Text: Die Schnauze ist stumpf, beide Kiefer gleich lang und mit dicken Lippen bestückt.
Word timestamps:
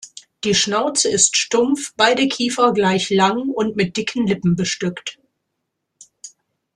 Die 0.45 0.55
Schnauze 0.55 1.11
ist 1.11 1.37
stumpf, 1.37 1.93
beide 1.95 2.27
Kiefer 2.27 2.73
gleich 2.73 3.11
lang 3.11 3.49
und 3.49 3.75
mit 3.75 3.97
dicken 3.97 4.25
Lippen 4.25 4.55
bestückt. 4.55 5.19